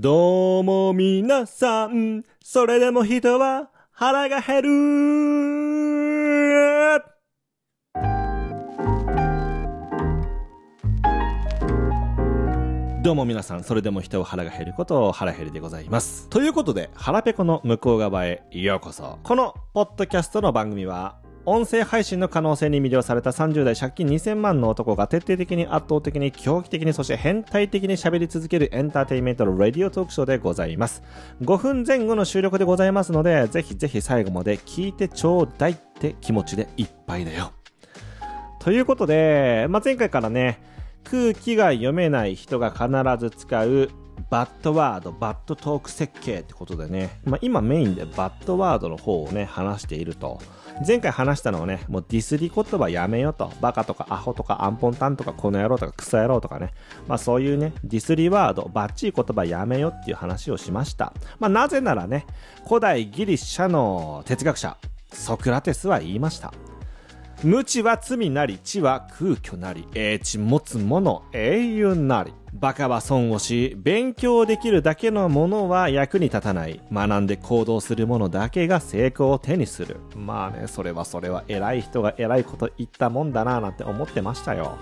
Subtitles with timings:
[0.00, 4.68] どうも皆さん、それでも人は腹が減る
[13.02, 16.28] どうも皆さん、それでも人は腹が減ることを腹減りでございます。
[16.28, 19.18] ということで、腹ペコの向こう側へようこそ。
[19.24, 21.18] このポッドキャストの番組は、
[21.50, 31.02] 音声配信の可能性に魅了された30代借金2000万の男が徹底的に圧倒的に狂気的にそして変態的に喋り続けるエンターテインメントのラディオトークショーでございます。
[31.40, 37.52] 5分前後の収録でございますので、ぜひぜひ最後まで聞いてちょうだいって気持ちでいっぱいだよ。
[38.60, 40.60] ということで、まあ、前回からね、
[41.04, 42.88] 空気が読めない人が必
[43.18, 43.88] ず使う
[44.30, 50.40] バッドワード、バッドトーク設計ってことでね、まあ、今メインでバッドワードの方をね、話していると。
[50.86, 53.50] 前回話したのはね、もうディスり言葉やめよと。
[53.60, 56.72] バカとかアホとかアンポンタンとかこの野郎とかクソ野郎とかね。
[57.08, 61.14] まあそういうね、ディスりワード、バッチリ言葉やめよっていう話をしました。
[61.38, 62.26] まあなぜならね、
[62.66, 64.76] 古代ギリシャの哲学者、
[65.12, 66.52] ソクラテスは言いました。
[67.42, 72.32] 無知は罪なり、知は空虚なり、英知持つ者英雄なり。
[72.52, 76.80] バカは損をし、勉強できるだけのものは役に立たない。
[76.90, 79.96] 学んで行動する者だけが成功を手にする。
[80.16, 84.78] まあね、それはそれは偉い人が偉いこと言ったもんだなぁなんて思ってましたよ。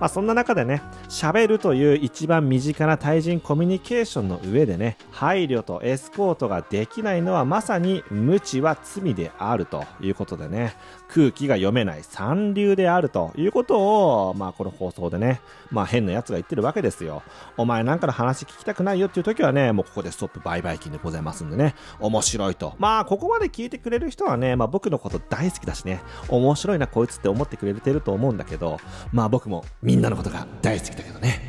[0.00, 10.74] まあそんな中でね、喋るという一番身近な対人コミュニケーションの上でね、配慮とエスコートができないのはまさに無知は罪であるということでね、
[11.08, 15.40] 空気が読めない三流であるということを、まあこの放送でね、
[15.72, 17.07] まあ変な奴が言ってるわけですよ。
[17.56, 22.74] お前なんかの話聞きたくないよっていう時はね、もうここでストップ売買金でございますんでね、面白いと。
[22.78, 28.78] まあここまで聞いてくれる人はね、まあ僕のこと大好きだしね、面白いなこいつって思ってくれてると思うんだけど、
[29.12, 31.47] まあ僕もみんなのことが大好きだけどね。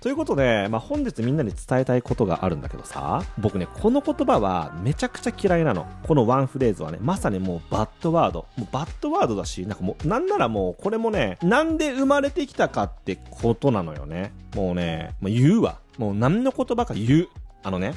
[0.00, 5.86] ということで、まあ、本日みんなに伝えたいことがあるんだけどさ、僕ね、この言葉はめちゃくちゃ嫌いなの。
[6.04, 8.46] このワンフレーズはね、まさにもうバッドワード。
[8.56, 14.32] もうバッドワードだし、なんかもう、なんならもう、これもね、なんで生まれてきたかってことなのよね。
[14.54, 15.80] もうね、もう言うわ。
[15.98, 17.28] もう何の言葉か言う。
[17.62, 17.92] あのね、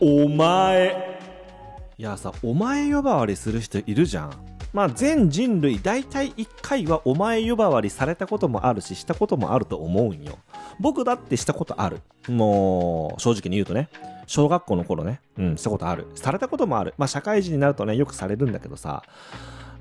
[0.00, 1.18] お前。
[1.98, 4.51] いやさ、お前呼ばわりする人いるじゃん。
[4.72, 10.38] まあ全人類大体1回はお前呼ばわりされたこともあるししたこともあると思うんよ。
[10.80, 12.00] 僕だってしたことある。
[12.28, 13.88] もう正直に言うとね。
[14.26, 15.20] 小学校の頃ね。
[15.36, 16.06] うん、したことある。
[16.14, 16.94] されたこともある。
[16.96, 19.02] まあ社会人になるとね、よくされるんだけどさ。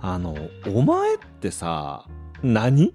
[0.02, 0.36] あの、
[0.74, 2.06] お前ってさ、
[2.44, 2.94] 何？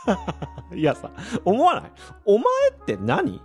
[0.74, 1.10] いやさ、
[1.44, 1.92] 思わない？
[2.24, 3.40] お前って何？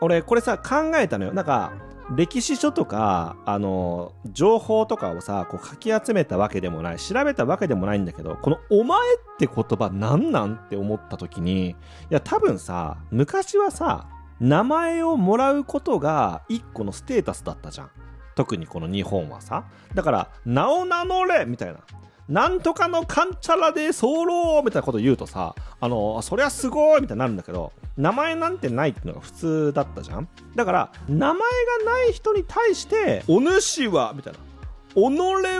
[0.00, 1.32] 俺これさ考えたのよ。
[1.32, 1.72] なんか、
[2.10, 11.74] 歴史書とか、あの、情報とかをさ、こう書き集めたわけでもない、調べたわけでもないんだけど、このお前って言葉なんなんって思った時に、い
[12.10, 14.08] や多分さ、昔はさ、
[14.40, 17.90] 名前をもらうことが一個のステータスだったじゃん。
[18.34, 19.64] 特にこの日本はさ。
[19.94, 21.78] だから、名を名乗れみたいな。
[22.28, 31.36] なんとかのかんちゃらで候みたいなこと言うとさ、あの、そりゃすごいみたいになるんだけど、名前なんてないっていうのが普通だったじゃんだから、名前
[31.84, 34.38] がない人に対して、お主はみたいな。
[34.94, 35.00] 己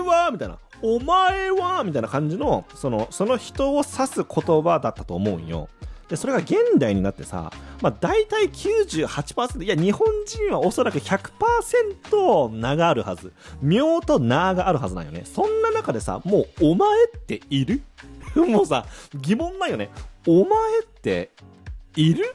[0.06, 0.58] はみたいな。
[0.82, 5.68] お前はみたいな感じの、その、その人を指す言葉だったと思うんよ。
[6.08, 7.50] で、それが現代になってさ、
[7.80, 13.32] まあ大体98%、いや日本人はおそらく100%名があるはず。
[13.62, 15.22] 名と名があるはずなんよね。
[15.24, 17.82] そんな中でさ、もうお前っている？
[18.36, 19.90] もうさ、疑問ないよね。
[20.26, 21.30] お前って
[21.96, 22.34] いる？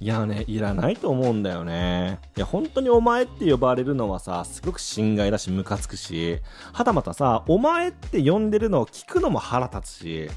[0.00, 2.20] いやね、いらないと思うんだよね。
[2.36, 6.38] いや、本当にお前って呼ばれるのはさ、すごく心外だし、ムカつくし、
[6.72, 10.30] はたまたさ、お前って呼んでるのを聞くのも腹立つし、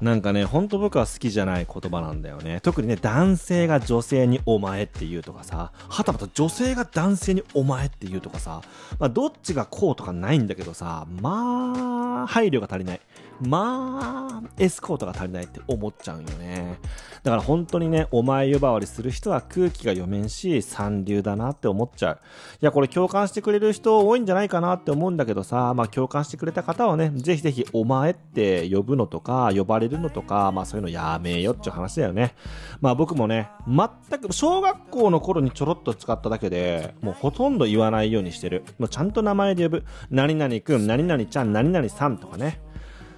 [0.00, 2.60] なんかね、ほんと僕は好きじゃない言葉なんだよね。
[2.60, 8.62] 特にね、男性が女性にお前って言うとかさ、はたまた女性が男性にお前って言うとかさ、
[9.00, 13.00] まあどっちがこうとかないんだけどさ、まあ、配慮が足りない。
[13.40, 16.78] まあ、エスコートが足りないって思っちゃうよね。
[17.22, 22.20] だから本当にね、お前呼ばわりする人は空気が読めんし、三流だなって思っちゃう。
[22.60, 32.34] いや、これ共感してくれる人多いんじゃないかなって思うんだけどさ、まあ共感してくれた方はね、ぜひぜひお前って呼ぶのとか、呼ばれるのとか、まあそういうのやめよっていう話だよね。
[32.80, 38.64] まあ僕もね、全く、小学校の頃にちょろっと使っただけで、もうほとんど言わないようにしてる。
[38.78, 39.84] もうちゃんと名前で呼ぶ。
[40.10, 42.60] 何々くん、何々ちゃん、何々さんとかね。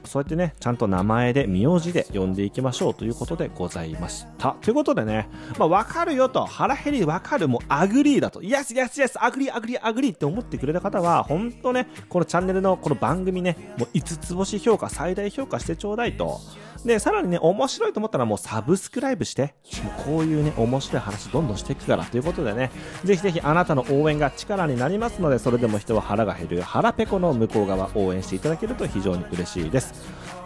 [0.05, 4.57] そうやってね、ちゃんと名前で、名字で呼んでいきましょうということでございました。
[4.61, 16.41] ということでね、まあ、わかるよと、腹減りわかる、もう agree だと、 yes yes yes、agree agree agree って思ってくれた方は、本当ね、このチャンネルのこの番組ね、もう5つ星評価、最大評価してちょうだいと。
[16.85, 19.55] で、さらにね、面白いと思ったらもう subscribe して、
[19.85, 22.71] もうこういうね、面白い話どんどんしていくからということでね、
[23.05, 29.90] ぜひぜひあなたの応援が力になりますので、それでも人は腹が減る腹ペコの向こう側応援していただけると非常に嬉しいです。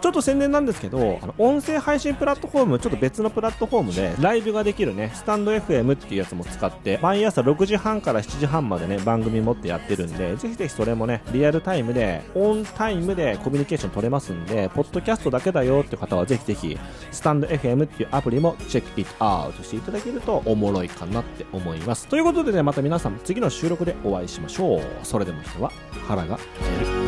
[0.05, 16.77] ちょっと宣伝なんですけど、あの、音声配信プラットフォーム、ちょっと別のプラットフォームで、ライブができるね、スタンド FM っていうやつも使って、毎朝6時半から7時半までね、番組持ってやってるんで、ぜひぜひそれもね、リアルタイムで、オンタイムでコミュニケーション取れますんで、ポッドキャストだけだよって方はぜひぜひ、
[17.11, 22.07] スタンド FM っていうアプリもチェックイットアウトしていただけるとおもろいかなって思います。
[22.07, 24.81] ということでね、また皆さん次の収録でお会いしましょう。
[25.01, 25.71] それでも人は
[26.07, 26.37] 腹が
[26.83, 27.04] 減る。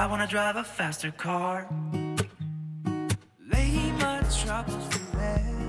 [0.00, 1.68] I wanna drive a faster car.
[3.52, 5.59] Lay my troubles to rest.